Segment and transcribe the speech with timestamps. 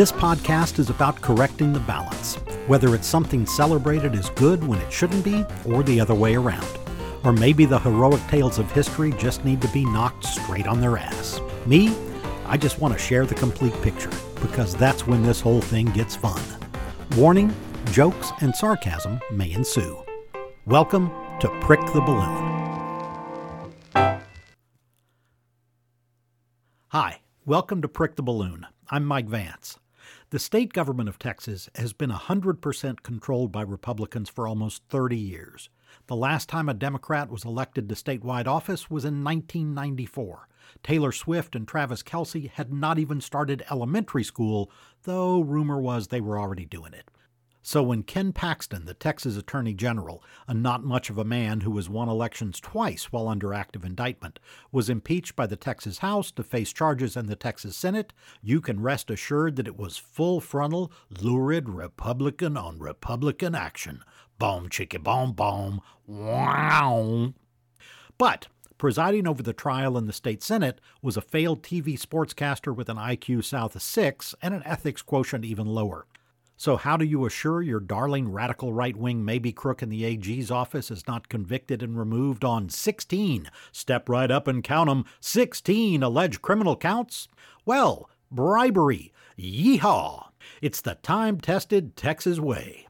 [0.00, 2.36] This podcast is about correcting the balance,
[2.68, 6.66] whether it's something celebrated as good when it shouldn't be, or the other way around.
[7.22, 10.96] Or maybe the heroic tales of history just need to be knocked straight on their
[10.96, 11.42] ass.
[11.66, 11.94] Me,
[12.46, 14.08] I just want to share the complete picture,
[14.40, 16.40] because that's when this whole thing gets fun.
[17.14, 17.54] Warning
[17.92, 20.02] jokes and sarcasm may ensue.
[20.64, 21.10] Welcome
[21.40, 23.82] to Prick the Balloon.
[26.88, 28.66] Hi, welcome to Prick the Balloon.
[28.88, 29.78] I'm Mike Vance.
[30.30, 35.70] The state government of Texas has been 100% controlled by Republicans for almost 30 years.
[36.06, 40.46] The last time a Democrat was elected to statewide office was in 1994.
[40.84, 44.70] Taylor Swift and Travis Kelce had not even started elementary school,
[45.02, 47.10] though rumor was they were already doing it.
[47.62, 51.76] So when Ken Paxton, the Texas Attorney General, a not much of a man who
[51.76, 54.40] has won elections twice while under active indictment,
[54.72, 58.80] was impeached by the Texas House to face charges in the Texas Senate, you can
[58.80, 64.02] rest assured that it was full frontal, lurid Republican on Republican action.
[64.38, 67.34] Boom, chicky, boom, boom, wow.
[68.16, 72.88] But presiding over the trial in the state Senate was a failed TV sportscaster with
[72.88, 76.06] an IQ south of six and an ethics quotient even lower.
[76.60, 80.50] So, how do you assure your darling radical right wing maybe crook in the AG's
[80.50, 86.02] office is not convicted and removed on 16, step right up and count 'em, 16
[86.02, 87.28] alleged criminal counts?
[87.64, 89.10] Well, bribery.
[89.38, 90.32] Yeehaw!
[90.60, 92.86] It's the time tested Texas way.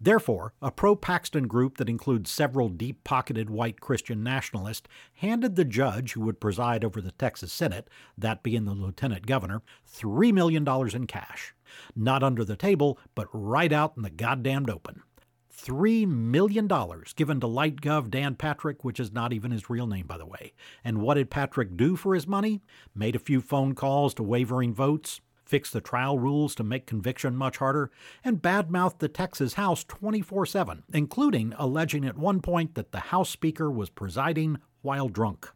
[0.00, 5.66] Therefore, a pro Paxton group that includes several deep pocketed white Christian nationalists handed the
[5.66, 10.66] judge who would preside over the Texas Senate, that being the lieutenant governor, $3 million
[10.94, 11.54] in cash.
[11.94, 15.02] Not under the table, but right out in the goddamned open.
[15.60, 16.68] $3 million
[17.16, 20.26] given to Light Gov Dan Patrick, which is not even his real name, by the
[20.26, 20.54] way.
[20.82, 22.62] And what did Patrick do for his money?
[22.94, 27.36] Made a few phone calls to wavering votes, fixed the trial rules to make conviction
[27.36, 27.90] much harder,
[28.24, 33.28] and badmouthed the Texas House 24 7, including alleging at one point that the House
[33.28, 35.50] Speaker was presiding while drunk.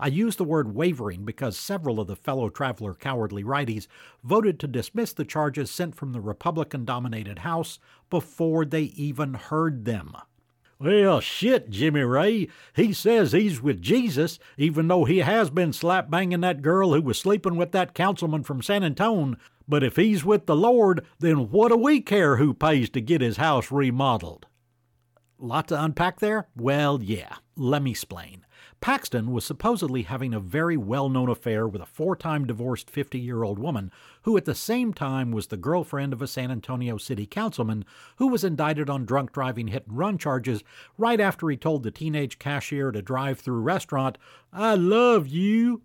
[0.00, 3.86] I use the word wavering because several of the fellow traveler cowardly righties
[4.24, 7.78] voted to dismiss the charges sent from the Republican dominated House
[8.08, 10.16] before they even heard them.
[10.78, 12.48] Well, shit, Jimmy Ray.
[12.74, 17.02] He says he's with Jesus, even though he has been slap banging that girl who
[17.02, 19.36] was sleeping with that councilman from San Antone.
[19.68, 23.20] But if he's with the Lord, then what do we care who pays to get
[23.20, 24.46] his house remodeled?
[25.38, 26.48] Lot to unpack there?
[26.56, 27.36] Well, yeah.
[27.56, 28.46] Let me explain.
[28.80, 33.18] Paxton was supposedly having a very well known affair with a four time divorced 50
[33.18, 33.92] year old woman
[34.22, 37.84] who at the same time was the girlfriend of a San Antonio city councilman
[38.16, 40.64] who was indicted on drunk driving hit and run charges
[40.96, 44.16] right after he told the teenage cashier at a drive through restaurant,
[44.50, 45.82] I love you.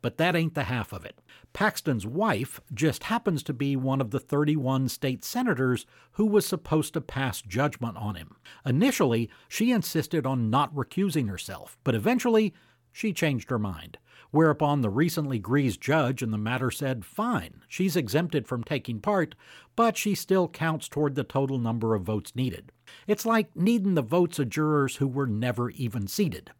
[0.00, 1.20] But that ain't the half of it.
[1.52, 6.92] Paxton's wife just happens to be one of the 31 state senators who was supposed
[6.94, 8.36] to pass judgment on him.
[8.64, 12.54] Initially, she insisted on not recusing herself, but eventually
[12.92, 13.98] she changed her mind.
[14.30, 19.34] Whereupon the recently greased judge in the matter said, Fine, she's exempted from taking part,
[19.74, 22.70] but she still counts toward the total number of votes needed.
[23.06, 26.50] It's like needing the votes of jurors who were never even seated.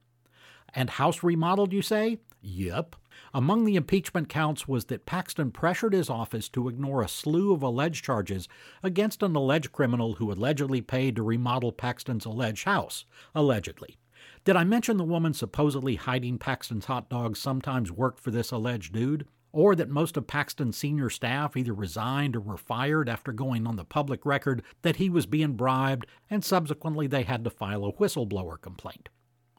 [0.75, 2.21] And House remodeled, you say?
[2.41, 2.97] Yep.
[3.35, 7.63] Among the impeachment counts was that Paxton pressured his office to ignore a slew of
[7.63, 8.49] alleged charges
[8.83, 13.05] against an alleged criminal who allegedly paid to remodel Paxton's alleged house.
[13.35, 13.99] Allegedly.
[14.45, 18.93] Did I mention the woman supposedly hiding Paxton's hot dogs sometimes worked for this alleged
[18.93, 19.27] dude?
[19.53, 23.77] Or that most of Paxton's senior staff either resigned or were fired after going on
[23.77, 27.93] the public record that he was being bribed, and subsequently they had to file a
[27.93, 29.09] whistleblower complaint?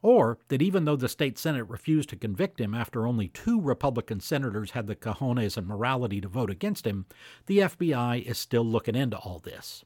[0.02, 4.20] Or that even though the state Senate refused to convict him after only two Republican
[4.20, 7.06] senators had the cojones and morality to vote against him,
[7.46, 9.84] the FBI is still looking into all this.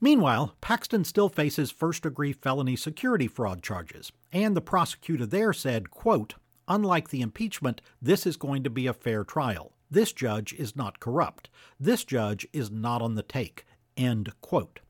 [0.00, 5.90] Meanwhile, Paxton still faces first degree felony security fraud charges, and the prosecutor there said,
[5.90, 6.34] quote,
[6.68, 9.72] Unlike the impeachment, this is going to be a fair trial.
[9.90, 11.48] This judge is not corrupt.
[11.78, 13.64] This judge is not on the take.
[13.96, 14.80] End quote.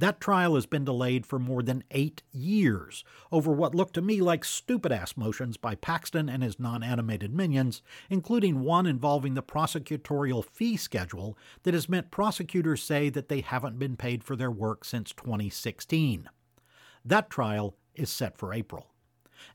[0.00, 4.22] That trial has been delayed for more than eight years over what looked to me
[4.22, 9.42] like stupid ass motions by Paxton and his non animated minions, including one involving the
[9.42, 14.50] prosecutorial fee schedule that has meant prosecutors say that they haven't been paid for their
[14.50, 16.30] work since 2016.
[17.04, 18.86] That trial is set for April.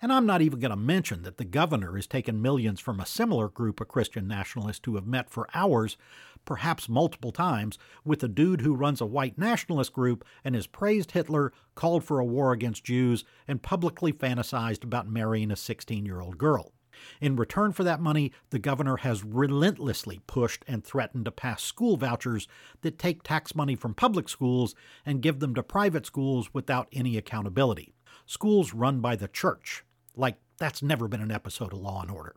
[0.02, 3.06] And I'm not even going to mention that the governor has taken millions from a
[3.06, 5.98] similar group of Christian nationalists who have met for hours,
[6.46, 11.12] perhaps multiple times, with a dude who runs a white nationalist group and has praised
[11.12, 16.22] Hitler, called for a war against Jews, and publicly fantasized about marrying a 16 year
[16.22, 16.72] old girl.
[17.20, 21.98] In return for that money, the governor has relentlessly pushed and threatened to pass school
[21.98, 22.48] vouchers
[22.82, 27.18] that take tax money from public schools and give them to private schools without any
[27.18, 27.95] accountability.
[28.26, 29.84] Schools run by the church.
[30.16, 32.36] Like, that's never been an episode of Law and Order.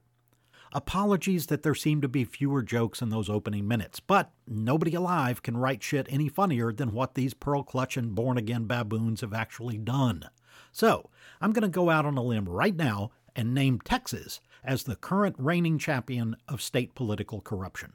[0.73, 5.43] Apologies that there seem to be fewer jokes in those opening minutes, but nobody alive
[5.43, 9.79] can write shit any funnier than what these pearl clutching born again baboons have actually
[9.79, 10.25] done.
[10.71, 11.09] So,
[11.41, 14.97] I'm going to go out on a limb right now and name Texas as the
[14.97, 17.95] current reigning champion of state political corruption.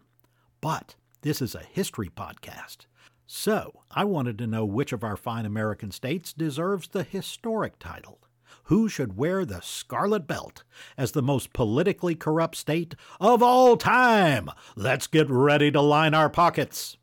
[0.61, 2.87] But this is a history podcast.
[3.25, 8.19] So, I wanted to know which of our fine American states deserves the historic title
[8.65, 10.63] who should wear the scarlet belt
[10.97, 14.49] as the most politically corrupt state of all time.
[14.75, 16.97] Let's get ready to line our pockets.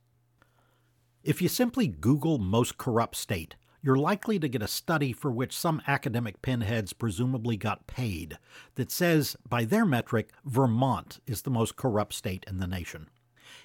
[1.22, 5.56] If you simply Google most corrupt state, you're likely to get a study for which
[5.56, 8.38] some academic pinheads presumably got paid
[8.74, 13.08] that says, by their metric, Vermont is the most corrupt state in the nation.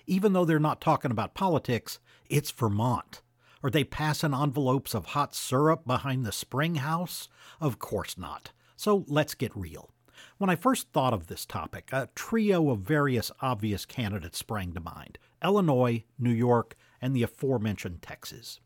[0.07, 1.99] Even though they're not talking about politics,
[2.29, 3.21] it's Vermont.
[3.63, 7.29] Are they passing envelopes of hot syrup behind the spring house?
[7.59, 8.51] Of course not.
[8.75, 9.89] So let's get real.
[10.37, 14.79] When I first thought of this topic, a trio of various obvious candidates sprang to
[14.79, 18.59] mind Illinois, New York, and the aforementioned Texas.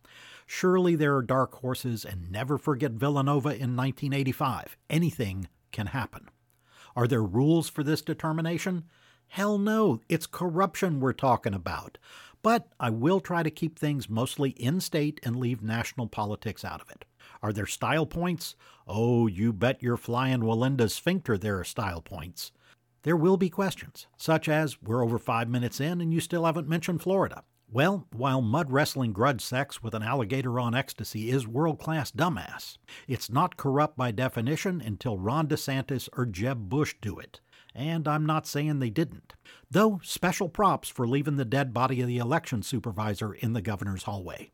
[0.45, 4.77] Surely there are dark horses, and never forget Villanova in 1985.
[4.89, 6.27] Anything can happen.
[6.95, 8.85] Are there rules for this determination?
[9.29, 11.99] Hell no, it's corruption we're talking about.
[12.41, 16.81] But I will try to keep things mostly in state and leave national politics out
[16.81, 17.05] of it.
[17.43, 18.55] Are there style points?
[18.87, 22.51] Oh, you bet your flying Wallenda sphincter there are style points.
[23.03, 26.67] There will be questions, such as we're over five minutes in and you still haven't
[26.67, 27.43] mentioned Florida.
[27.71, 32.79] Well, while mud wrestling grudge sex with an alligator on ecstasy is world class dumbass,
[33.07, 37.41] it's not corrupt by definition until Ron DeSantis or Jeb Bush do it
[37.79, 39.33] and I'm not saying they didn't.
[39.71, 44.03] Though, special props for leaving the dead body of the election supervisor in the governor's
[44.03, 44.51] hallway.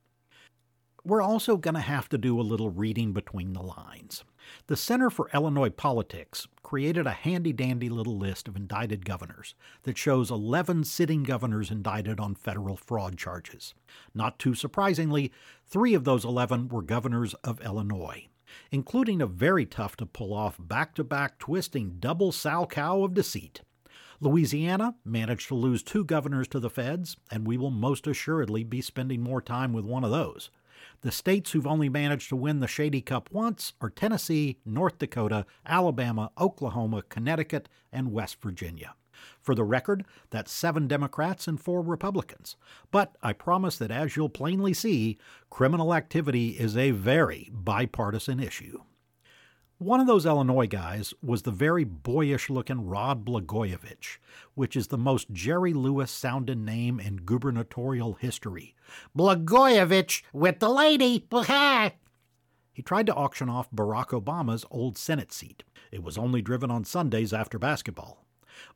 [1.04, 4.24] We're also going to have to do a little reading between the lines.
[4.68, 9.98] The Center for Illinois Politics created a handy dandy little list of indicted governors that
[9.98, 13.74] shows 11 sitting governors indicted on federal fraud charges.
[14.14, 15.32] Not too surprisingly,
[15.68, 18.28] three of those 11 were governors of Illinois
[18.72, 23.62] including a very tough to pull off back to back twisting double Salchow of deceit.
[24.22, 28.82] Louisiana managed to lose two governors to the feds, and we will most assuredly be
[28.82, 30.50] spending more time with one of those.
[31.02, 35.46] The states who've only managed to win the Shady Cup once are Tennessee, North Dakota,
[35.66, 38.96] Alabama, Oklahoma, Connecticut, and West Virginia.
[39.42, 42.56] For the record, that's seven Democrats and four Republicans.
[42.92, 45.18] But I promise that as you'll plainly see,
[45.50, 48.82] criminal activity is a very bipartisan issue.
[49.78, 54.20] One of those Illinois guys was the very boyish looking Rod Blagojevich,
[54.54, 58.74] which is the most Jerry Lewis sounding name in gubernatorial history.
[59.18, 61.28] Blagojevich with the lady!
[62.76, 65.64] he tried to auction off Barack Obama's old Senate seat.
[65.92, 68.25] It was only driven on Sundays after basketball.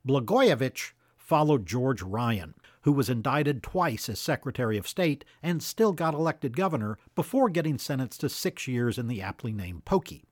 [0.07, 6.13] Blagojevich followed George Ryan, who was indicted twice as Secretary of State and still got
[6.13, 10.23] elected governor before getting sentenced to six years in the aptly named Pokey.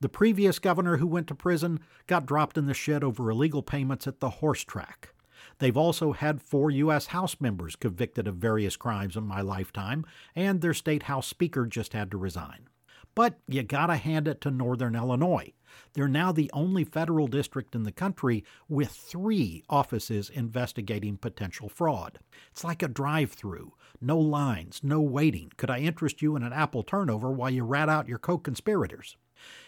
[0.00, 4.06] The previous governor who went to prison got dropped in the shed over illegal payments
[4.06, 5.14] at the horse track.
[5.58, 7.06] They've also had four U.S.
[7.06, 11.92] House members convicted of various crimes in my lifetime, and their state House Speaker just
[11.92, 12.68] had to resign.
[13.14, 15.52] But you gotta hand it to Northern Illinois.
[15.92, 22.18] They're now the only federal district in the country with three offices investigating potential fraud.
[22.50, 23.72] It's like a drive through.
[24.00, 25.52] No lines, no waiting.
[25.56, 29.16] Could I interest you in an apple turnover while you rat out your co conspirators?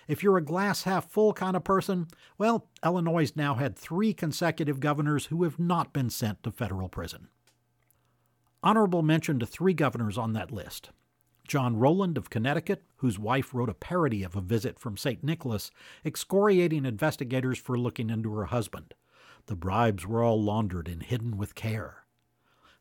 [0.08, 2.08] If you're a glass half full kind of person,
[2.38, 7.28] well, Illinois now had three consecutive governors who have not been sent to federal prison.
[8.62, 10.90] Honorable mention to three governors on that list
[11.46, 15.22] John Rowland of Connecticut, whose wife wrote a parody of a visit from St.
[15.22, 15.70] Nicholas,
[16.04, 18.94] excoriating investigators for looking into her husband.
[19.46, 22.06] The bribes were all laundered and hidden with care.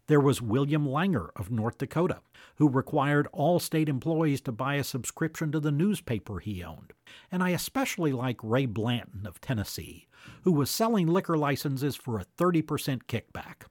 [0.07, 2.21] There was William Langer of North Dakota,
[2.57, 6.93] who required all state employees to buy a subscription to the newspaper he owned.
[7.31, 10.07] And I especially like Ray Blanton of Tennessee,
[10.43, 13.63] who was selling liquor licenses for a 30% kickback.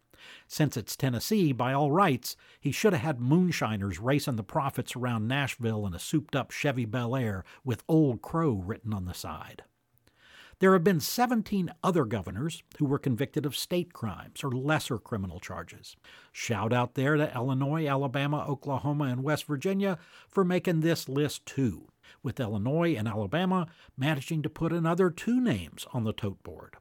[0.46, 5.28] Since it's Tennessee, by all rights, he should have had moonshiners racing the profits around
[5.28, 9.62] Nashville in a souped up Chevy Bel Air with Old Crow written on the side.
[10.60, 15.40] There have been 17 other governors who were convicted of state crimes or lesser criminal
[15.40, 15.96] charges.
[16.32, 21.88] Shout out there to Illinois, Alabama, Oklahoma, and West Virginia for making this list too,
[22.22, 23.66] with Illinois and Alabama
[23.96, 26.76] managing to put another two names on the tote board.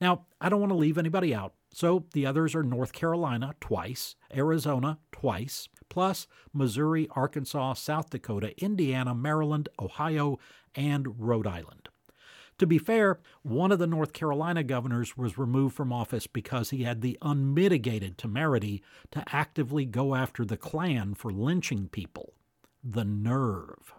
[0.00, 4.16] Now, I don't want to leave anybody out, so the others are North Carolina twice,
[4.34, 10.38] Arizona twice, plus Missouri, Arkansas, South Dakota, Indiana, Maryland, Ohio,
[10.74, 11.88] and Rhode Island.
[12.58, 16.82] To be fair, one of the North Carolina governors was removed from office because he
[16.82, 18.82] had the unmitigated temerity
[19.12, 22.34] to actively go after the Klan for lynching people.
[22.82, 23.94] The nerve.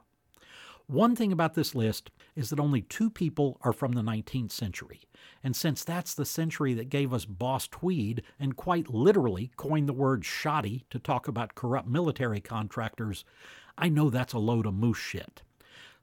[0.89, 5.01] One thing about this list is that only two people are from the 19th century.
[5.43, 9.93] And since that's the century that gave us Boss Tweed and quite literally coined the
[9.93, 13.23] word shoddy to talk about corrupt military contractors,
[13.77, 15.43] I know that's a load of moose shit.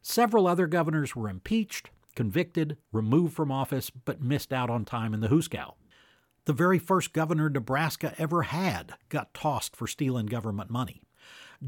[0.02, 5.18] Several other governors were impeached, convicted, removed from office, but missed out on time in
[5.18, 5.74] the Hoosegow.
[6.44, 11.02] The very first governor Nebraska ever had got tossed for stealing government money.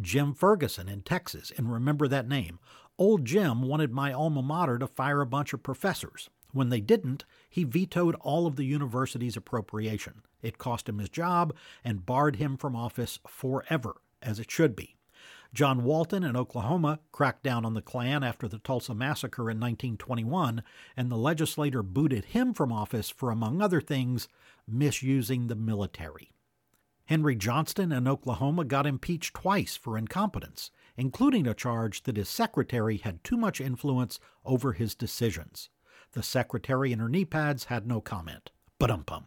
[0.01, 2.59] Jim Ferguson in Texas, and remember that name,
[2.99, 6.29] Old Jim wanted my alma mater to fire a bunch of professors.
[6.53, 10.23] When they didn't, he vetoed all of the university's appropriation.
[10.43, 14.97] It cost him his job and barred him from office forever, as it should be.
[15.55, 20.63] John Walton in Oklahoma cracked down on the Klan after the Tulsa Massacre in 1921,
[20.97, 24.29] and the legislator booted him from office for, among other things,
[24.67, 26.33] misusing the military.
[27.07, 32.99] Henry Johnston in Oklahoma got impeached twice for incompetence, including a charge that his secretary
[32.99, 35.71] had too much influence over his decisions.
[36.13, 38.51] The secretary in her knee pads had no comment.
[38.79, 39.27] But um pum.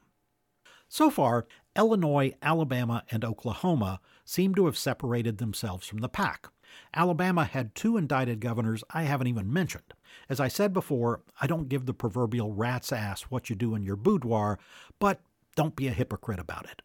[0.90, 6.50] So far, Illinois, Alabama, and Oklahoma seem to have separated themselves from the pack.
[6.94, 9.94] Alabama had two indicted governors I haven't even mentioned.
[10.28, 13.84] As I said before, I don't give the proverbial rat's ass what you do in
[13.84, 14.60] your boudoir,
[15.00, 15.22] but
[15.56, 16.82] don't be a hypocrite about it.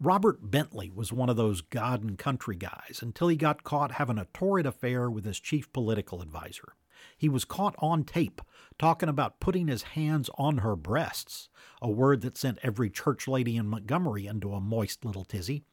[0.00, 4.18] Robert Bentley was one of those God and country guys until he got caught having
[4.18, 6.74] a torrid affair with his chief political advisor.
[7.16, 8.42] He was caught on tape
[8.78, 11.48] talking about putting his hands on her breasts,
[11.80, 15.64] a word that sent every church lady in Montgomery into a moist little tizzy.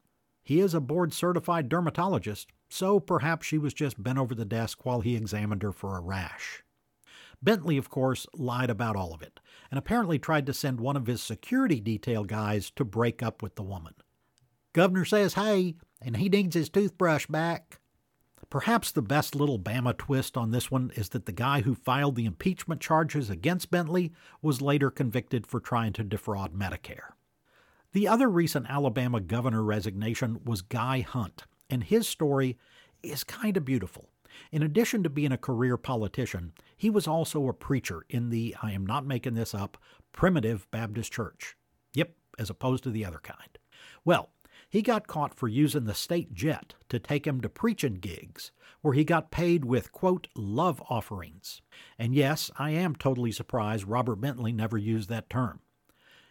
[0.44, 4.86] He is a board certified dermatologist, so perhaps she was just bent over the desk
[4.86, 6.64] while he examined her for a rash.
[7.42, 9.40] Bentley, of course, lied about all of it,
[9.72, 13.56] and apparently tried to send one of his security detail guys to break up with
[13.56, 13.96] the woman.
[14.74, 17.80] Governor says hey, and he needs his toothbrush back.
[18.50, 22.16] Perhaps the best little Bama twist on this one is that the guy who filed
[22.16, 24.12] the impeachment charges against Bentley
[24.42, 27.14] was later convicted for trying to defraud Medicare.
[27.94, 32.58] The other recent Alabama governor resignation was Guy Hunt, and his story
[33.04, 34.10] is kind of beautiful.
[34.52, 38.72] In addition to being a career politician, he was also a preacher in the, I
[38.72, 39.78] am not making this up,
[40.14, 41.56] primitive Baptist church.
[41.94, 43.58] Yep, as opposed to the other kind.
[44.06, 44.30] Well,
[44.72, 48.52] he got caught for using the state jet to take him to preaching gigs,
[48.82, 51.62] where he got paid with, quote, love offerings.
[52.00, 55.60] And yes, I am totally surprised Robert Bentley never used that term.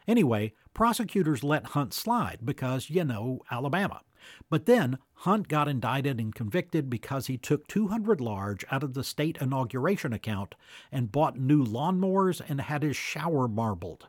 [0.08, 4.00] Anyway, prosecutors let Hunt slide because, you know, Alabama.
[4.48, 9.04] But then Hunt got indicted and convicted because he took 200 large out of the
[9.04, 10.54] state inauguration account
[10.90, 14.08] and bought new lawnmowers and had his shower marbled.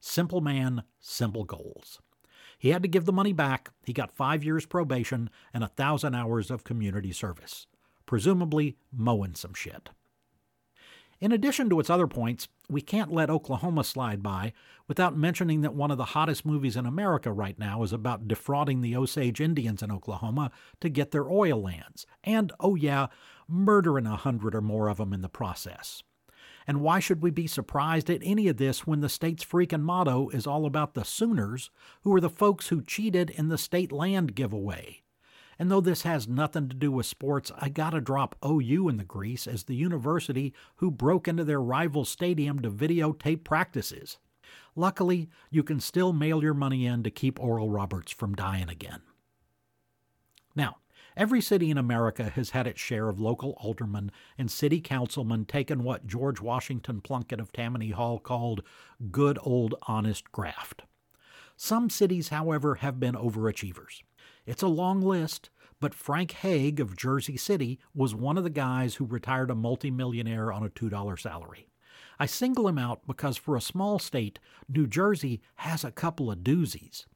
[0.00, 2.00] Simple man, simple goals.
[2.58, 3.70] He had to give the money back.
[3.84, 7.66] He got five years probation and a thousand hours of community service,
[8.04, 9.90] presumably mowing some shit.
[11.20, 14.52] In addition to its other points, we can't let Oklahoma slide by
[14.86, 18.80] without mentioning that one of the hottest movies in America right now is about defrauding
[18.80, 23.08] the Osage Indians in Oklahoma to get their oil lands, and, oh yeah,
[23.48, 26.02] murdering a hundred or more of them in the process.
[26.68, 30.28] And why should we be surprised at any of this when the state's freaking motto
[30.28, 31.70] is all about the Sooners,
[32.02, 35.00] who are the folks who cheated in the state land giveaway?
[35.58, 39.04] And though this has nothing to do with sports, I gotta drop OU in the
[39.04, 44.18] grease as the university who broke into their rival stadium to videotape practices.
[44.76, 49.00] Luckily, you can still mail your money in to keep Oral Roberts from dying again.
[50.54, 50.76] Now,
[51.18, 55.82] Every city in America has had its share of local aldermen and city councilmen taking
[55.82, 58.62] what George Washington Plunkitt of Tammany Hall called
[59.10, 60.82] good old honest graft.
[61.56, 64.02] Some cities, however, have been overachievers.
[64.46, 68.94] It's a long list, but Frank Hague of Jersey City was one of the guys
[68.94, 71.66] who retired a multimillionaire on a $2 salary.
[72.20, 76.38] I single him out because for a small state, New Jersey has a couple of
[76.38, 77.06] doozies.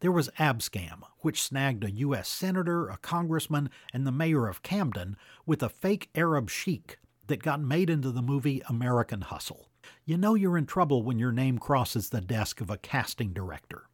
[0.00, 2.28] There was Abscam, which snagged a U.S.
[2.28, 7.60] senator, a congressman, and the mayor of Camden with a fake Arab sheik that got
[7.60, 9.68] made into the movie American Hustle.
[10.04, 13.88] You know you're in trouble when your name crosses the desk of a casting director.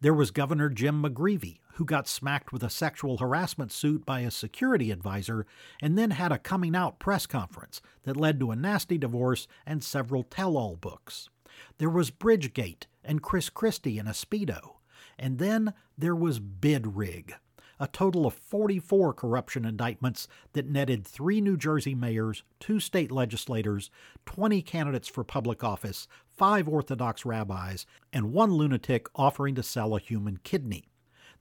[0.00, 4.30] There was Governor Jim McGreevey, who got smacked with a sexual harassment suit by a
[4.30, 5.46] security advisor
[5.82, 9.84] and then had a coming out press conference that led to a nasty divorce and
[9.84, 11.28] several tell all books.
[11.76, 14.75] There was Bridgegate and Chris Christie in a Speedo.
[15.18, 17.34] And then there was Bid Rig,
[17.78, 23.90] a total of 44 corruption indictments that netted three New Jersey mayors, two state legislators,
[24.26, 30.00] 20 candidates for public office, five Orthodox rabbis, and one lunatic offering to sell a
[30.00, 30.88] human kidney.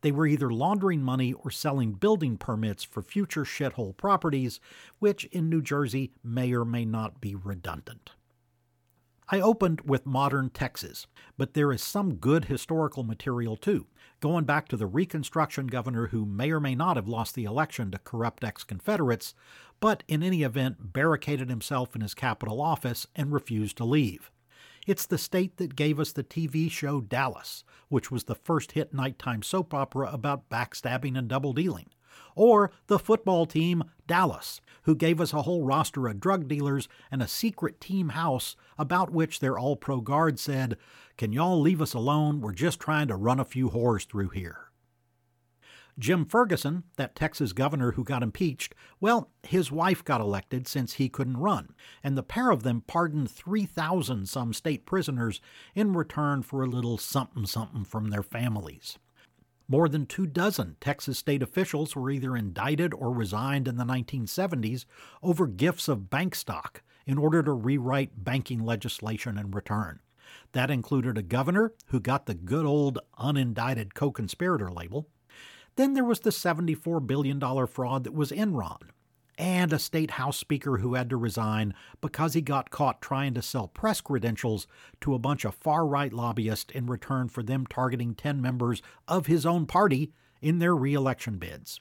[0.01, 4.59] They were either laundering money or selling building permits for future shithole properties,
[4.99, 8.11] which in New Jersey may or may not be redundant.
[9.27, 13.87] I opened with modern Texas, but there is some good historical material too,
[14.19, 17.89] going back to the Reconstruction governor who may or may not have lost the election
[17.91, 19.33] to corrupt ex Confederates,
[19.79, 24.29] but in any event barricaded himself in his capital office and refused to leave.
[24.85, 28.93] It's the state that gave us the TV show Dallas, which was the first hit
[28.93, 31.87] nighttime soap opera about backstabbing and double dealing.
[32.35, 37.21] Or the football team Dallas, who gave us a whole roster of drug dealers and
[37.21, 40.77] a secret team house about which their all pro guard said,
[41.17, 42.41] Can y'all leave us alone?
[42.41, 44.65] We're just trying to run a few whores through here.
[45.97, 51.07] Jim Ferguson, that Texas governor who got impeached, well, his wife got elected since he
[51.07, 55.39] couldn't run, and the pair of them pardoned 3,000 some state prisoners
[55.73, 58.97] in return for a little something something from their families.
[59.67, 64.85] More than two dozen Texas state officials were either indicted or resigned in the 1970s
[65.23, 70.01] over gifts of bank stock in order to rewrite banking legislation in return.
[70.51, 75.07] That included a governor who got the good old unindicted co conspirator label,
[75.75, 78.89] then there was the $74 billion fraud that was Enron,
[79.37, 83.41] and a state house speaker who had to resign because he got caught trying to
[83.41, 84.67] sell press credentials
[85.01, 89.25] to a bunch of far right lobbyists in return for them targeting 10 members of
[89.25, 90.11] his own party
[90.41, 91.79] in their re election bids.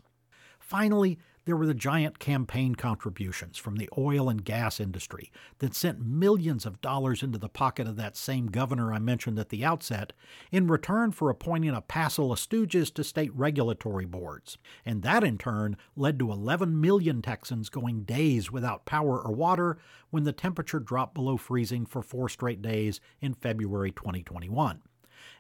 [0.59, 6.05] Finally, there were the giant campaign contributions from the oil and gas industry that sent
[6.05, 10.13] millions of dollars into the pocket of that same governor I mentioned at the outset
[10.51, 14.57] in return for appointing a passel of stooges to state regulatory boards.
[14.85, 19.79] And that in turn led to 11 million Texans going days without power or water
[20.11, 24.81] when the temperature dropped below freezing for four straight days in February 2021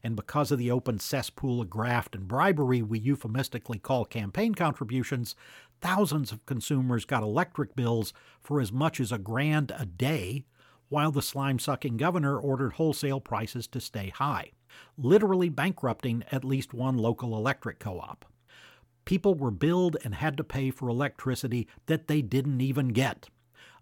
[0.04, 5.34] and because of the open cesspool of graft and bribery we euphemistically call campaign contributions,
[5.84, 10.42] thousands of consumers got electric bills for as much as a grand a day,
[10.88, 14.50] while the slime sucking governor ordered wholesale prices to stay high,
[14.96, 18.24] literally bankrupting at least one local electric co op.
[19.04, 23.28] People were billed and had to pay for electricity that they didn't even get.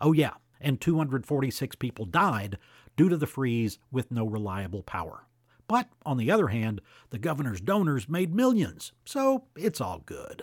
[0.00, 2.58] Oh, yeah, and 246 people died
[2.96, 5.28] due to the freeze with no reliable power.
[5.68, 10.42] But on the other hand, the governor's donors made millions, so it's all good.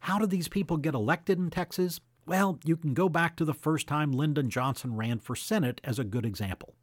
[0.00, 2.00] How did these people get elected in Texas?
[2.26, 5.98] Well, you can go back to the first time Lyndon Johnson ran for Senate as
[5.98, 6.74] a good example.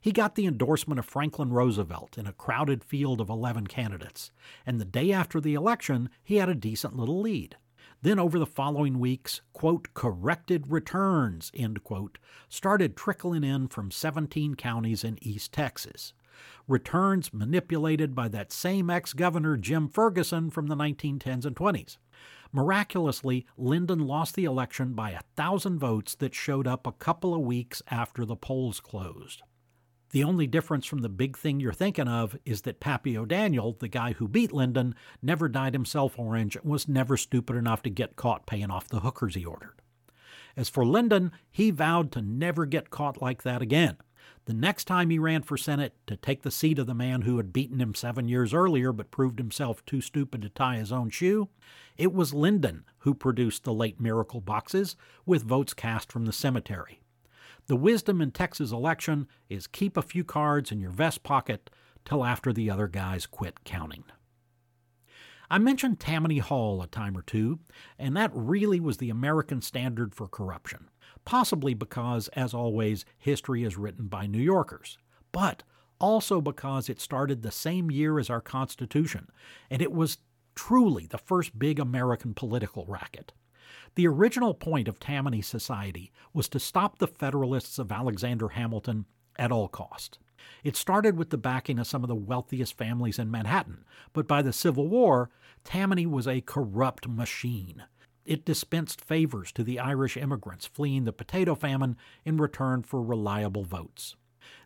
[0.00, 4.30] He got the endorsement of Franklin Roosevelt in a crowded field of 11 candidates,
[4.66, 7.56] and the day after the election, he had a decent little lead.
[8.02, 14.56] Then, over the following weeks, quote, corrected returns, end quote, started trickling in from 17
[14.56, 16.12] counties in East Texas
[16.68, 21.98] returns manipulated by that same ex governor Jim Ferguson from the 1910s and 20s.
[22.52, 27.40] Miraculously, Lyndon lost the election by a thousand votes that showed up a couple of
[27.40, 29.42] weeks after the polls closed.
[30.10, 33.88] The only difference from the big thing you're thinking of is that Pappy O'Daniel, the
[33.88, 38.16] guy who beat Lyndon, never dyed himself orange and was never stupid enough to get
[38.16, 39.80] caught paying off the hookers he ordered.
[40.54, 43.96] As for Lyndon, he vowed to never get caught like that again.
[44.44, 47.36] The next time he ran for Senate to take the seat of the man who
[47.36, 51.10] had beaten him seven years earlier but proved himself too stupid to tie his own
[51.10, 51.48] shoe,
[51.96, 57.00] it was Lyndon who produced the late miracle boxes with votes cast from the cemetery.
[57.66, 61.70] The wisdom in Texas election is keep a few cards in your vest pocket
[62.04, 64.04] till after the other guys quit counting.
[65.48, 67.60] I mentioned Tammany Hall a time or two,
[67.98, 70.88] and that really was the American standard for corruption
[71.24, 74.98] possibly because, as always, history is written by New Yorkers,
[75.30, 75.62] but
[75.98, 79.28] also because it started the same year as our Constitution,
[79.70, 80.18] and it was
[80.54, 83.32] truly the first big American political racket.
[83.94, 89.06] The original point of Tammany Society was to stop the Federalists of Alexander Hamilton
[89.38, 90.18] at all cost.
[90.64, 94.42] It started with the backing of some of the wealthiest families in Manhattan, but by
[94.42, 95.30] the Civil War,
[95.64, 97.84] Tammany was a corrupt machine.
[98.24, 103.64] It dispensed favors to the Irish immigrants fleeing the potato famine in return for reliable
[103.64, 104.14] votes.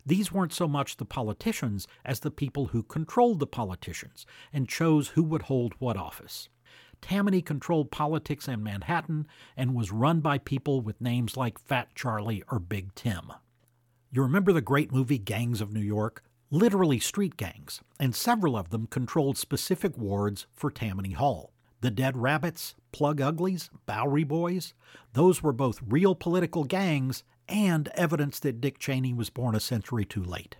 [0.05, 5.09] These weren't so much the politicians as the people who controlled the politicians and chose
[5.09, 6.49] who would hold what office.
[7.01, 12.43] Tammany controlled politics in Manhattan and was run by people with names like Fat Charlie
[12.51, 13.31] or Big Tim.
[14.11, 16.23] You remember the great movie Gangs of New York?
[16.49, 21.51] Literally street gangs, and several of them controlled specific wards for Tammany Hall.
[21.81, 24.73] The Dead Rabbits, Plug Uglies, Bowery Boys,
[25.13, 30.03] those were both real political gangs and evidence that Dick Cheney was born a century
[30.03, 30.57] too late.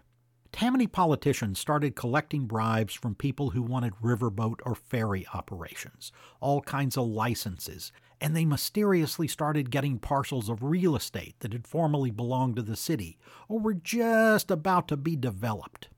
[0.51, 6.97] Tammany politicians started collecting bribes from people who wanted riverboat or ferry operations, all kinds
[6.97, 12.55] of licenses, and they mysteriously started getting parcels of real estate that had formerly belonged
[12.55, 15.89] to the city or were just about to be developed.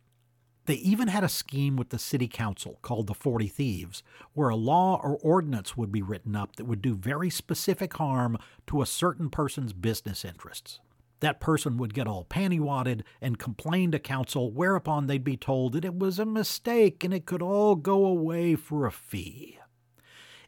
[0.70, 4.04] They even had a scheme with the city council called the Forty Thieves,
[4.34, 8.38] where a law or ordinance would be written up that would do very specific harm
[8.68, 10.80] to a certain person's business interests.
[11.22, 15.86] That person would get all panty-wadded and complain to council, whereupon they'd be told that
[15.86, 19.58] it was a mistake and it could all go away for a fee.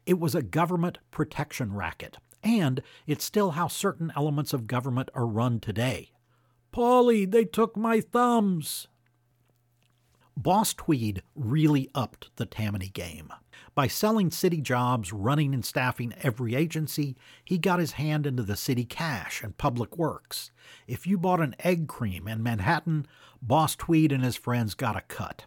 [0.05, 5.25] It was a government protection racket, and it's still how certain elements of government are
[5.25, 6.11] run today.
[6.71, 8.87] Polly, they took my thumbs.
[10.37, 13.31] Boss Tweed really upped the Tammany game.
[13.75, 18.55] By selling city jobs, running and staffing every agency, he got his hand into the
[18.55, 20.51] city cash and public works.
[20.87, 23.07] If you bought an egg cream in Manhattan,
[23.41, 25.45] Boss Tweed and his friends got a cut.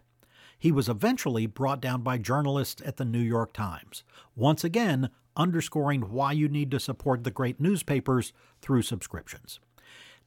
[0.57, 4.03] He was eventually brought down by journalists at the New York Times,
[4.35, 9.59] once again underscoring why you need to support the great newspapers through subscriptions.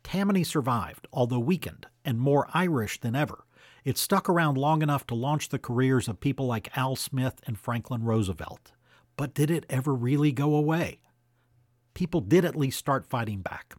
[0.04, 3.44] Tammany survived, although weakened and more Irish than ever.
[3.84, 7.58] It stuck around long enough to launch the careers of people like Al Smith and
[7.58, 8.72] Franklin Roosevelt.
[9.16, 11.00] But did it ever really go away?
[11.94, 13.74] People did at least start fighting back.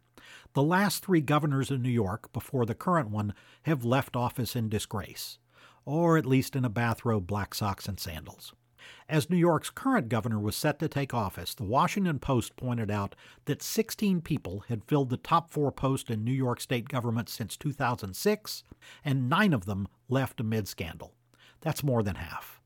[0.54, 4.68] The last three governors of New York, before the current one, have left office in
[4.68, 5.38] disgrace
[5.84, 8.52] or at least in a bathrobe, black socks, and sandals.
[9.08, 13.14] As New York's current governor was set to take office, the Washington Post pointed out
[13.44, 17.56] that 16 people had filled the top four posts in New York state government since
[17.56, 18.64] 2006,
[19.04, 21.14] and nine of them left amid scandal.
[21.60, 22.60] That's more than half.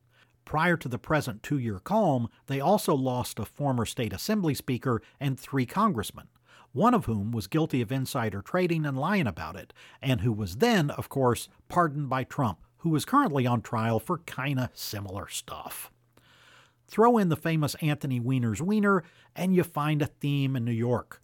[0.44, 5.00] Prior to the present two year calm, they also lost a former state assembly speaker
[5.18, 6.28] and three congressmen,
[6.72, 9.72] one of whom was guilty of insider trading and lying about it,
[10.02, 14.18] and who was then, of course, pardoned by Trump who is currently on trial for
[14.18, 15.90] kinda similar stuff.
[16.86, 19.02] Throw in the famous Anthony Weiner's Weiner,
[19.34, 21.22] and you find a theme in New York.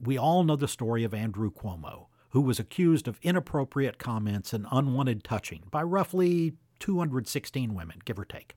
[0.00, 4.66] We all know the story of Andrew Cuomo, who was accused of inappropriate comments and
[4.70, 8.54] unwanted touching by roughly 216 women, give or take.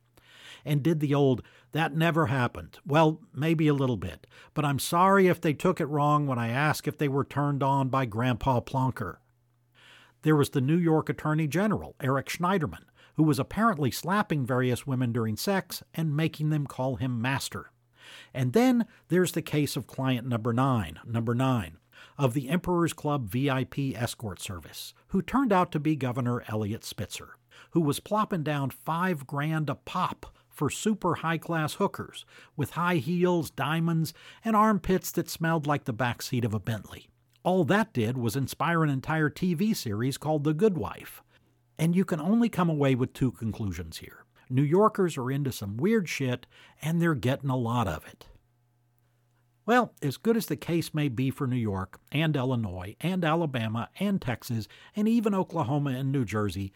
[0.66, 2.80] And did the old, that never happened.
[2.86, 6.50] Well, maybe a little bit, but I'm sorry if they took it wrong when I
[6.50, 9.18] asked if they were turned on by Grandpa Plonker.
[10.24, 12.84] There was the New York Attorney General, Eric Schneiderman,
[13.18, 17.72] who was apparently slapping various women during sex and making them call him master.
[18.34, 21.78] And then there's the case of client number nine, number nine,
[22.18, 27.38] of the Emperor's Club VIP escort service, who turned out to be Governor Eliot Spitzer,
[27.72, 32.26] who was plopping down five grand a pop for super high class hookers
[32.56, 37.10] with high heels, diamonds, and armpits that smelled like the back seat of a Bentley.
[37.44, 41.22] All that did was inspire an entire TV series called The Good Wife.
[41.80, 44.26] And you can only come away with two conclusions here.
[44.50, 46.48] New Yorkers are into some weird shit,
[46.82, 48.28] and they're getting a lot of it.
[49.66, 53.90] Well, as good as the case may be for New York and Illinois and Alabama
[54.00, 56.72] and Texas and even Oklahoma and New Jersey,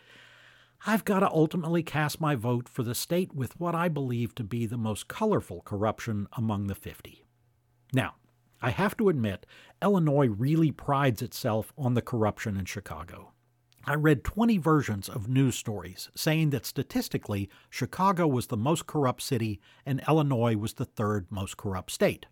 [0.86, 4.44] I've got to ultimately cast my vote for the state with what I believe to
[4.44, 7.24] be the most colorful corruption among the 50.
[7.94, 8.16] Now,
[8.62, 9.46] I have to admit,
[9.82, 13.32] Illinois really prides itself on the corruption in Chicago.
[13.86, 19.24] I read 20 versions of news stories saying that statistically, Chicago was the most corrupt
[19.24, 22.28] city and Illinois was the third most corrupt state.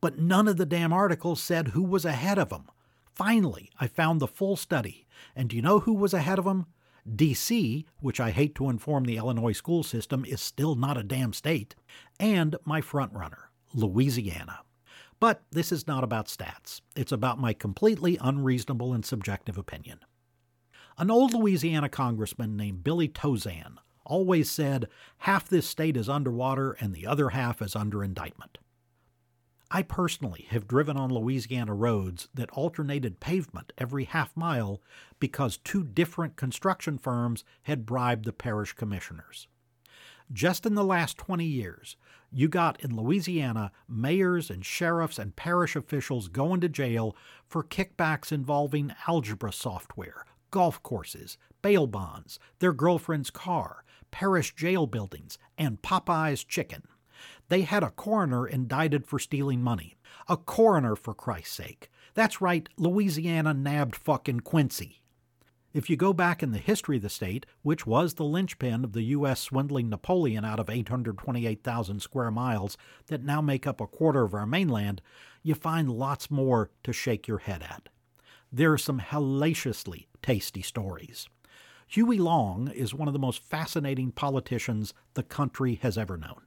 [0.00, 2.70] But none of the damn articles said who was ahead of them.
[3.14, 6.66] Finally, I found the full study, and do you know who was ahead of them?
[7.08, 11.32] DC, which I hate to inform the Illinois school system is still not a damn
[11.32, 11.74] state,
[12.18, 14.60] and my frontrunner, Louisiana.
[15.18, 16.80] But this is not about stats.
[16.96, 20.00] It's about my completely unreasonable and subjective opinion.
[21.00, 24.86] An old Louisiana congressman named Billy Tauzin always said
[25.20, 28.58] half this state is underwater and the other half is under indictment.
[29.70, 34.82] I personally have driven on Louisiana roads that alternated pavement every half mile
[35.18, 39.48] because two different construction firms had bribed the parish commissioners.
[40.30, 41.96] Just in the last 20 years,
[42.30, 48.30] you got in Louisiana mayors and sheriffs and parish officials going to jail for kickbacks
[48.30, 56.44] involving algebra software, golf courses, bail bonds, their girlfriend's car, parish jail buildings, and Popeye's
[56.44, 56.82] chicken.
[57.48, 59.96] They had a coroner indicted for stealing money.
[60.28, 61.90] A coroner, for Christ's sake.
[62.14, 65.00] That's right, Louisiana nabbed fucking Quincy.
[65.72, 68.92] If you go back in the history of the state, which was the linchpin of
[68.92, 69.40] the U.S.
[69.40, 74.46] swindling Napoleon out of 828,000 square miles that now make up a quarter of our
[74.46, 75.00] mainland,
[75.44, 77.88] you find lots more to shake your head at.
[78.52, 81.28] There are some hellaciously tasty stories.
[81.86, 86.42] Huey Long is one of the most fascinating politicians the country has ever known.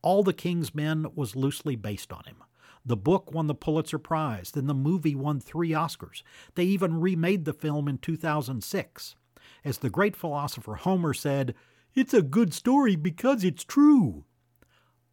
[0.00, 2.42] All the King's Men was loosely based on him.
[2.84, 6.22] The book won the Pulitzer Prize, then the movie won three Oscars.
[6.54, 9.16] They even remade the film in 2006.
[9.64, 11.54] As the great philosopher Homer said,
[11.94, 14.24] It's a good story because it's true.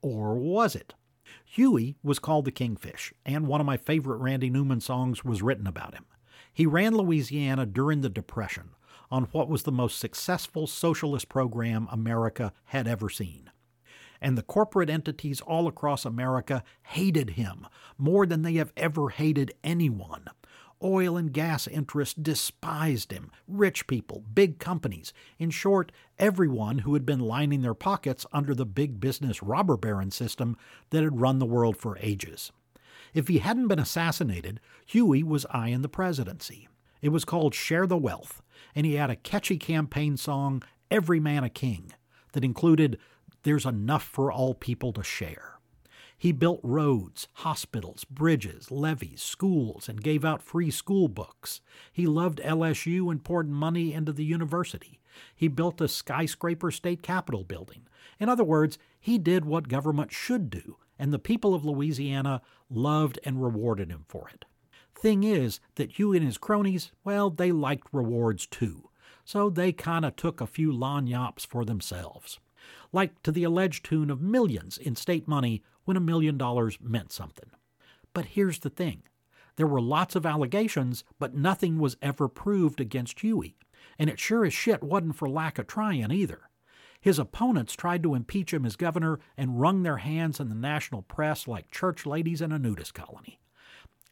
[0.01, 0.93] Or was it?
[1.45, 5.67] Huey was called the Kingfish, and one of my favorite Randy Newman songs was written
[5.67, 6.05] about him.
[6.51, 8.71] He ran Louisiana during the Depression
[9.10, 13.51] on what was the most successful socialist program America had ever seen
[14.21, 19.53] and the corporate entities all across America hated him more than they have ever hated
[19.63, 20.25] anyone.
[20.83, 27.05] Oil and gas interests despised him, rich people, big companies, in short, everyone who had
[27.05, 30.57] been lining their pockets under the big business robber baron system
[30.89, 32.51] that had run the world for ages.
[33.13, 36.67] If he hadn't been assassinated, Huey was eyeing the presidency.
[37.01, 38.41] It was called Share the Wealth,
[38.75, 40.61] and he had a catchy campaign song,
[40.91, 41.93] Every Man a King,
[42.33, 42.99] that included
[43.43, 45.54] there's enough for all people to share.
[46.17, 51.62] He built roads, hospitals, bridges, levees, schools, and gave out free school books.
[51.91, 55.01] He loved LSU and poured money into the university.
[55.36, 57.88] He built a skyscraper state capitol building.
[58.19, 63.19] In other words, he did what government should do, and the people of Louisiana loved
[63.23, 64.45] and rewarded him for it.
[64.93, 68.89] Thing is that Huey and his cronies, well, they liked rewards too,
[69.25, 72.39] so they kind of took a few lagniappes for themselves
[72.91, 77.11] like to the alleged tune of millions in state money when a million dollars meant
[77.11, 77.49] something.
[78.13, 79.03] But here's the thing
[79.55, 83.55] there were lots of allegations, but nothing was ever proved against Huey,
[83.97, 86.49] and it sure as shit wasn't for lack of trying either.
[86.99, 91.03] His opponents tried to impeach him as governor and wrung their hands in the national
[91.03, 93.39] press like church ladies in a nudist colony.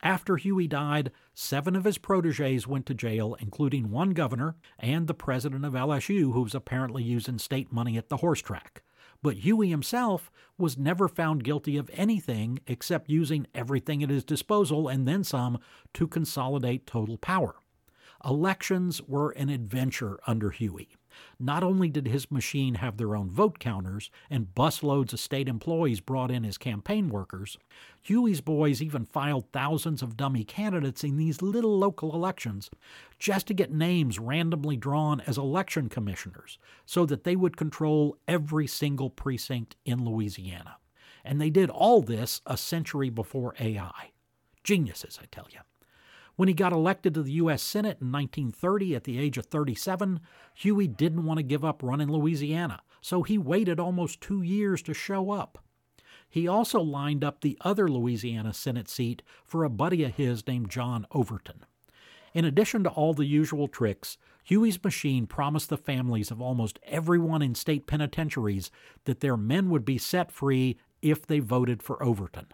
[0.03, 5.13] After Huey died, seven of his proteges went to jail, including one governor and the
[5.13, 8.83] president of LSU, who was apparently using state money at the horse track.
[9.23, 14.89] But Huey himself was never found guilty of anything except using everything at his disposal
[14.89, 15.59] and then some
[15.93, 17.55] to consolidate total power.
[18.23, 20.89] Elections were an adventure under Huey.
[21.39, 25.99] Not only did his machine have their own vote counters and busloads of state employees
[25.99, 27.58] brought in as campaign workers,
[28.02, 32.69] Huey's boys even filed thousands of dummy candidates in these little local elections
[33.19, 38.67] just to get names randomly drawn as election commissioners so that they would control every
[38.67, 40.78] single precinct in Louisiana.
[41.23, 44.12] And they did all this a century before AI.
[44.63, 45.60] Geniuses, I tell you.
[46.36, 47.62] When he got elected to the U.S.
[47.62, 50.19] Senate in 1930 at the age of 37,
[50.56, 54.96] Huey didn't want to give up running Louisiana, so he waited almost two years to
[54.96, 55.60] show up.
[56.28, 60.72] He also lined up the other Louisiana Senate seat for a buddy of his named
[60.72, 61.65] John Overton.
[62.34, 67.43] In addition to all the usual tricks, Huey's machine promised the families of almost everyone
[67.43, 68.72] in state penitentiaries
[69.06, 72.48] that their men would be set free if they voted for Overton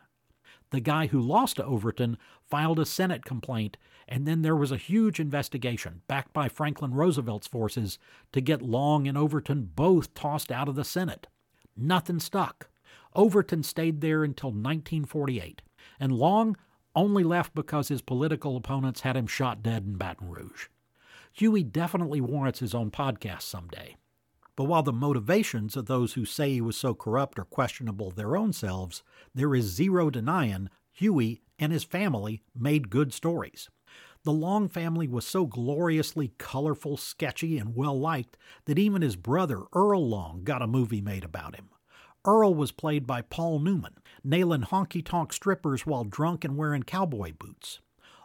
[0.71, 2.17] the guy who lost to Overton
[2.49, 3.77] filed a Senate complaint,
[4.07, 7.97] and then there was a huge investigation backed by Franklin Roosevelt's forces
[8.31, 11.27] to get Long and Overton both tossed out of the Senate.
[11.75, 12.69] Nothing stuck.
[13.15, 15.61] Overton stayed there until 1948,
[15.99, 16.57] and Long
[16.95, 20.67] only left because his political opponents had him shot dead in Baton Rouge.
[21.33, 23.95] Huey definitely warrants his own podcast someday.
[24.59, 28.35] But while the motivations of those who say he was so corrupt are questionable their
[28.35, 33.69] own selves, there is zero denying Huey and his family made good stories.
[34.25, 39.63] The Long family was so gloriously colorful, sketchy, and well liked that even his brother,
[39.73, 41.69] Earl Long, got a movie made about him.
[42.25, 43.95] Earl was played by Paul Newman,
[44.25, 47.79] nailing honky tonk strippers while drunk and wearing cowboy boots.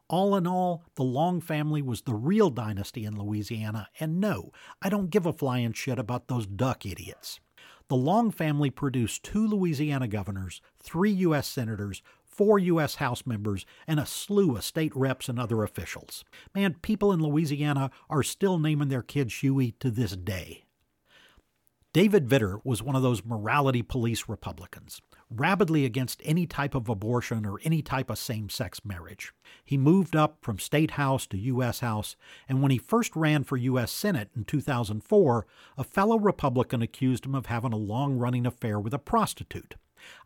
[0.09, 4.51] All in all, the Long family was the real dynasty in Louisiana, and no,
[4.83, 7.40] I don't give a flying shit about those duck idiots.
[7.88, 11.47] The Long family produced two Louisiana governors, three U.S.
[11.47, 12.97] senators, four U.S.
[12.97, 16.25] House members, and a slew of state reps and other officials.
[16.55, 20.64] Man, people in Louisiana are still naming their kids Huey to this day.
[21.93, 25.01] David Vitter was one of those morality police Republicans
[25.40, 29.33] rabidly against any type of abortion or any type of same sex marriage.
[29.64, 31.81] He moved up from state house to U.S.
[31.81, 32.16] House,
[32.49, 33.92] and when he first ran for U.S.
[33.92, 38.94] Senate in 2004, a fellow Republican accused him of having a long running affair with
[38.94, 39.75] a prostitute.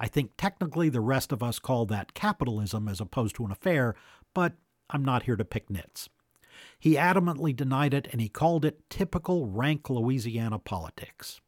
[0.00, 3.94] I think technically the rest of us call that capitalism as opposed to an affair,
[4.34, 4.54] but
[4.90, 6.08] I'm not here to pick nits.
[6.78, 11.40] He adamantly denied it and he called it typical rank Louisiana politics.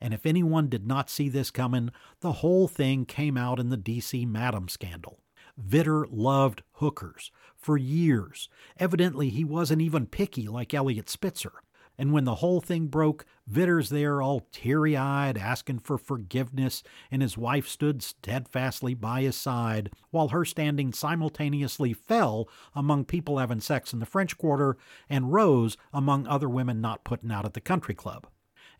[0.00, 3.76] And if anyone did not see this coming, the whole thing came out in the
[3.76, 4.24] D.C.
[4.24, 5.20] Madam scandal.
[5.60, 8.48] Vitter loved hookers for years.
[8.78, 11.52] Evidently, he wasn't even picky like Eliot Spitzer.
[11.98, 17.20] And when the whole thing broke, Vitter's there all teary eyed, asking for forgiveness, and
[17.20, 23.60] his wife stood steadfastly by his side, while her standing simultaneously fell among people having
[23.60, 24.78] sex in the French Quarter
[25.10, 28.26] and rose among other women not putting out at the country club.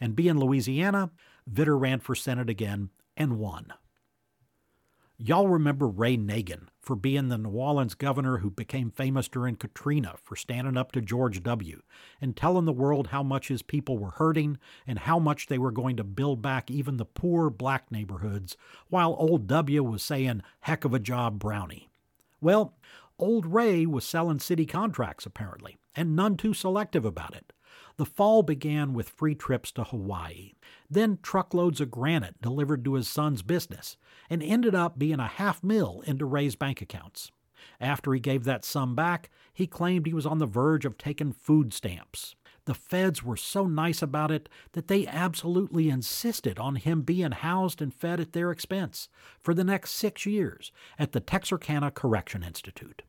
[0.00, 1.10] And being Louisiana,
[1.50, 3.72] Vitter ran for Senate again and won.
[5.22, 10.14] Y'all remember Ray Nagin for being the New Orleans governor who became famous during Katrina
[10.24, 11.82] for standing up to George W.
[12.22, 15.72] and telling the world how much his people were hurting and how much they were
[15.72, 18.56] going to build back even the poor black neighborhoods,
[18.88, 21.90] while old W was saying, heck of a job, Brownie.
[22.40, 22.74] Well,
[23.18, 27.52] old Ray was selling city contracts, apparently, and none too selective about it.
[28.00, 30.54] The fall began with free trips to Hawaii,
[30.88, 33.98] then truckloads of granite delivered to his son's business,
[34.30, 37.30] and ended up being a half mil into Ray's bank accounts.
[37.78, 41.34] After he gave that sum back, he claimed he was on the verge of taking
[41.34, 42.34] food stamps.
[42.64, 47.82] The feds were so nice about it that they absolutely insisted on him being housed
[47.82, 53.02] and fed at their expense for the next six years at the Texarkana Correction Institute.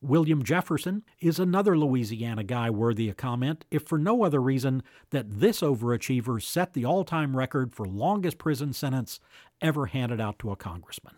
[0.00, 5.40] William Jefferson is another Louisiana guy worthy of comment, if for no other reason that
[5.40, 9.18] this overachiever set the all time record for longest prison sentence
[9.60, 11.16] ever handed out to a congressman.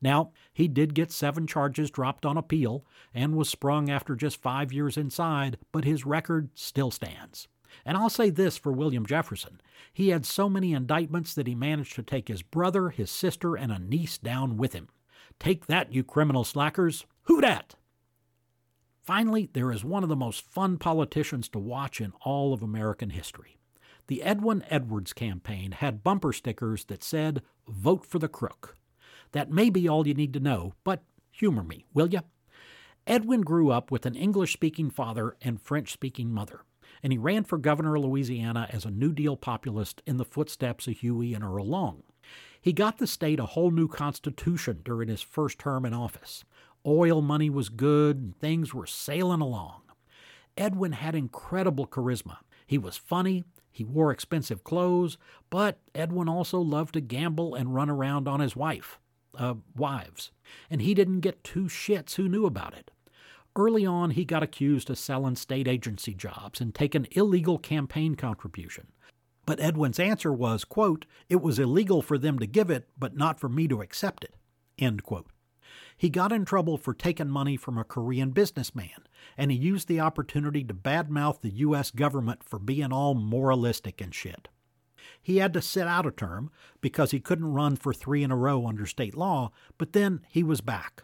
[0.00, 4.72] Now, he did get seven charges dropped on appeal and was sprung after just five
[4.72, 7.48] years inside, but his record still stands.
[7.84, 9.60] And I'll say this for William Jefferson
[9.92, 13.70] he had so many indictments that he managed to take his brother, his sister, and
[13.70, 14.88] a niece down with him.
[15.38, 17.04] Take that, you criminal slackers!
[17.24, 17.74] Who dat?
[19.04, 23.10] Finally, there is one of the most fun politicians to watch in all of American
[23.10, 23.58] history.
[24.06, 28.78] The Edwin Edwards campaign had bumper stickers that said, Vote for the Crook.
[29.32, 32.20] That may be all you need to know, but humor me, will you?
[33.06, 36.62] Edwin grew up with an English speaking father and French speaking mother,
[37.02, 40.86] and he ran for governor of Louisiana as a New Deal populist in the footsteps
[40.86, 42.04] of Huey and Earl Long.
[42.58, 46.44] He got the state a whole new constitution during his first term in office.
[46.86, 49.82] Oil money was good, and things were sailing along.
[50.56, 52.38] Edwin had incredible charisma.
[52.66, 53.44] He was funny,
[53.74, 55.18] he wore expensive clothes,
[55.50, 59.00] but Edwin also loved to gamble and run around on his wife,
[59.36, 60.30] uh, wives,
[60.70, 62.92] and he didn't get two shits who knew about it.
[63.56, 68.88] Early on, he got accused of selling state agency jobs and taking illegal campaign contribution.
[69.44, 73.40] But Edwin's answer was, quote, it was illegal for them to give it, but not
[73.40, 74.34] for me to accept it,
[74.78, 75.26] end quote.
[75.96, 80.00] He got in trouble for taking money from a Korean businessman, and he used the
[80.00, 81.90] opportunity to badmouth the U.S.
[81.90, 84.48] government for being all moralistic and shit.
[85.22, 88.36] He had to sit out a term because he couldn't run for three in a
[88.36, 91.02] row under state law, but then he was back.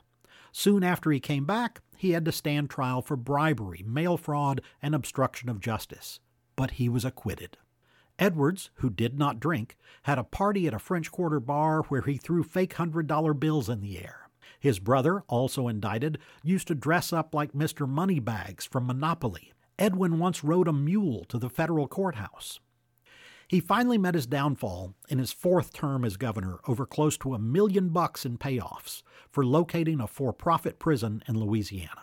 [0.53, 4.95] Soon after he came back, he had to stand trial for bribery, mail fraud, and
[4.95, 6.19] obstruction of justice.
[6.57, 7.57] But he was acquitted.
[8.19, 12.17] Edwards, who did not drink, had a party at a French Quarter bar where he
[12.17, 14.20] threw fake hundred dollar bills in the air.
[14.61, 17.89] His brother, also indicted, used to dress up like Mr.
[17.89, 19.53] Moneybags from Monopoly.
[19.79, 22.61] Edwin once rode a mule to the federal courthouse.
[23.49, 27.39] He finally met his downfall in his fourth term as governor over close to a
[27.39, 32.03] million bucks in payoffs for locating a for profit prison in Louisiana.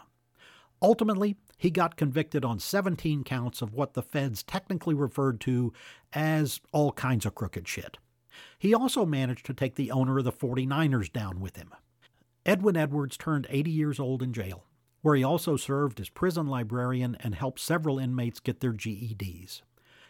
[0.82, 5.72] Ultimately, he got convicted on 17 counts of what the feds technically referred to
[6.12, 7.98] as all kinds of crooked shit.
[8.60, 11.72] He also managed to take the owner of the 49ers down with him.
[12.48, 14.64] Edwin Edwards turned 80 years old in jail,
[15.02, 19.64] where he also served as prison librarian and helped several inmates get their GEDs.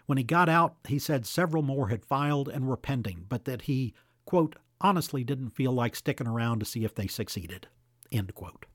[0.05, 3.63] When he got out, he said several more had filed and were pending, but that
[3.63, 3.95] he,
[4.25, 7.67] quote, honestly didn't feel like sticking around to see if they succeeded,
[8.11, 8.67] end quote.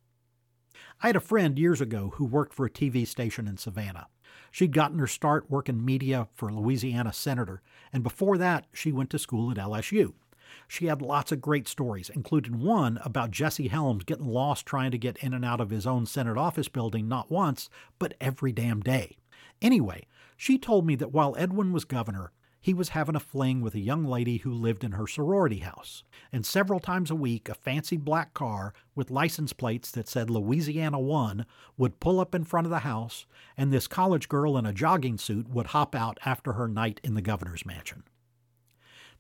[1.01, 4.09] I had a friend years ago who worked for a TV station in Savannah.
[4.51, 9.11] She'd gotten her start working media for a Louisiana senator, and before that, she went
[9.11, 10.15] to school at LSU.
[10.69, 14.99] She had lots of great stories, including one about Jesse Helms getting lost trying to
[14.99, 18.81] get in and out of his own Senate office building not once, but every damn
[18.81, 19.17] day.
[19.61, 22.33] Anyway, she told me that while Edwin was governor,
[22.63, 26.05] he was having a fling with a young lady who lived in her sorority house.
[26.33, 31.01] And several times a week, a fancy black car with license plates that said Louisiana
[31.01, 31.45] 1
[31.77, 33.27] would pull up in front of the house,
[33.57, 37.15] and this college girl in a jogging suit would hop out after her night in
[37.15, 38.05] the governor's mansion.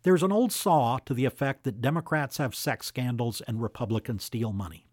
[0.03, 4.53] There's an old saw to the effect that Democrats have sex scandals and Republicans steal
[4.53, 4.87] money.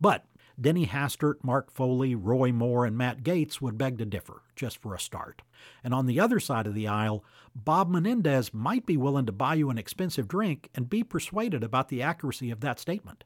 [0.00, 0.24] But
[0.58, 4.94] Denny Hastert, Mark Foley, Roy Moore, and Matt Gaetz would beg to differ, just for
[4.94, 5.42] a start.
[5.84, 7.22] And on the other side of the aisle,
[7.54, 11.88] Bob Menendez might be willing to buy you an expensive drink and be persuaded about
[11.88, 13.24] the accuracy of that statement.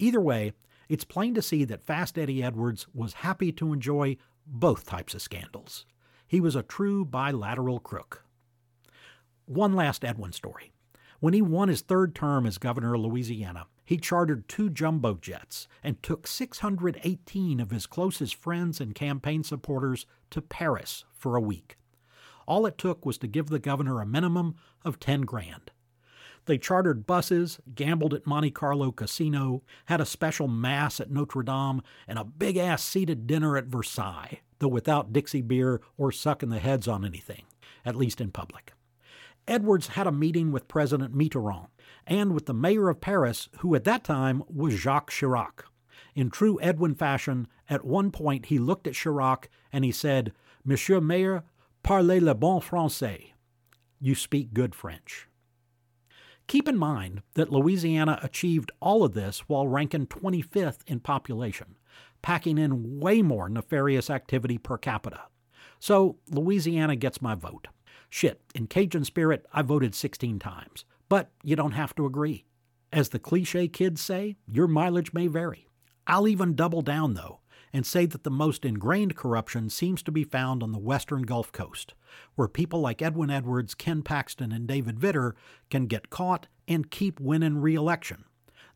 [0.00, 0.52] Either way,
[0.88, 5.22] it's plain to see that Fast Eddie Edwards was happy to enjoy both types of
[5.22, 5.86] scandals.
[6.26, 8.24] He was a true bilateral crook.
[9.48, 10.72] One last Edwin story.
[11.20, 15.66] When he won his third term as governor of Louisiana, he chartered two jumbo jets
[15.82, 21.78] and took 618 of his closest friends and campaign supporters to Paris for a week.
[22.46, 25.70] All it took was to give the governor a minimum of 10 grand.
[26.44, 31.80] They chartered buses, gambled at Monte Carlo Casino, had a special mass at Notre Dame,
[32.06, 36.58] and a big ass seated dinner at Versailles, though without Dixie beer or sucking the
[36.58, 37.44] heads on anything,
[37.86, 38.74] at least in public.
[39.48, 41.68] Edwards had a meeting with President Mitterrand
[42.06, 45.64] and with the mayor of Paris, who at that time was Jacques Chirac.
[46.14, 50.32] In true Edwin fashion, at one point he looked at Chirac and he said,
[50.64, 51.44] Monsieur Mayor,
[51.82, 53.32] parlez le bon français.
[54.00, 55.28] You speak good French.
[56.46, 61.76] Keep in mind that Louisiana achieved all of this while ranking 25th in population,
[62.22, 65.22] packing in way more nefarious activity per capita.
[65.78, 67.68] So Louisiana gets my vote.
[68.10, 70.84] Shit, in Cajun spirit, I voted 16 times.
[71.08, 72.44] But you don't have to agree.
[72.92, 75.68] As the cliche kids say, your mileage may vary.
[76.06, 77.40] I'll even double down, though,
[77.72, 81.52] and say that the most ingrained corruption seems to be found on the western Gulf
[81.52, 81.94] Coast,
[82.34, 85.32] where people like Edwin Edwards, Ken Paxton, and David Vitter
[85.68, 88.24] can get caught and keep winning re election.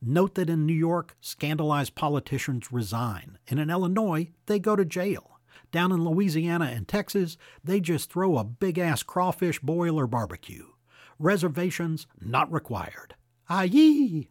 [0.03, 5.32] Note that in New York, scandalized politicians resign, and in Illinois, they go to jail.
[5.71, 10.67] Down in Louisiana and Texas, they just throw a big ass crawfish boil or barbecue.
[11.19, 13.15] Reservations not required.
[13.49, 14.29] Aye!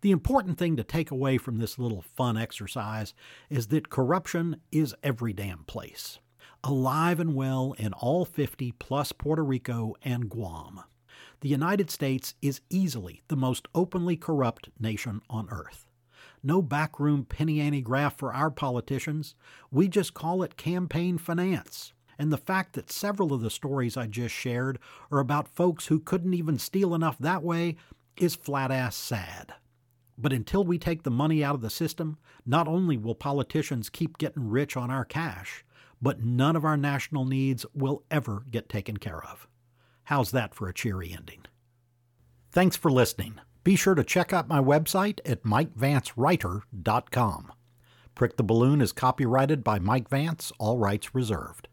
[0.00, 3.12] The important thing to take away from this little fun exercise
[3.50, 6.18] is that corruption is every damn place,
[6.64, 10.80] alive and well in all 50 plus Puerto Rico and Guam.
[11.40, 15.89] The United States is easily the most openly corrupt nation on earth
[16.42, 19.34] no backroom penny ante graft for our politicians.
[19.70, 21.92] We just call it campaign finance.
[22.18, 24.78] And the fact that several of the stories I just shared
[25.10, 27.76] are about folks who couldn't even steal enough that way
[28.16, 29.54] is flat ass sad.
[30.18, 34.18] But until we take the money out of the system, not only will politicians keep
[34.18, 35.64] getting rich on our cash,
[36.02, 39.48] but none of our national needs will ever get taken care of.
[40.04, 41.44] How's that for a cheery ending?
[42.52, 43.40] Thanks for listening.
[43.70, 47.52] Be sure to check out my website at MikeVanceWriter.com.
[48.16, 51.68] Prick the Balloon is copyrighted by Mike Vance, all rights reserved.